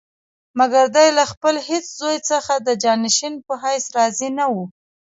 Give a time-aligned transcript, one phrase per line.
[0.59, 4.65] مګر دی له خپل هېڅ زوی څخه د جانشین په حیث راضي نه وو.